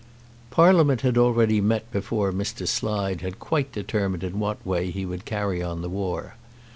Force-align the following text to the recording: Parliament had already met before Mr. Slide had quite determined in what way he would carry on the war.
Parliament 0.49 1.01
had 1.01 1.15
already 1.15 1.61
met 1.61 1.91
before 1.91 2.33
Mr. 2.33 2.67
Slide 2.67 3.21
had 3.21 3.37
quite 3.37 3.71
determined 3.71 4.23
in 4.23 4.39
what 4.39 4.65
way 4.65 4.89
he 4.89 5.05
would 5.05 5.25
carry 5.25 5.61
on 5.61 5.83
the 5.83 5.89
war. 5.91 6.33